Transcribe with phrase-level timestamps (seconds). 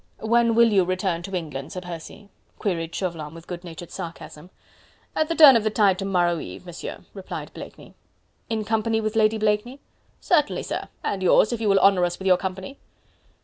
[0.21, 4.49] "When will you return to England, Sir Percy?" queried Chauvelin with good natured sarcasm.
[5.15, 7.93] "At the turn of the tide to morrow eve, Monsieur," replied Blakeney.
[8.49, 9.79] "In company with Lady Blakeney?"
[10.19, 10.87] "Certainly, sir...
[11.03, 12.79] and yours if you will honour us with your company."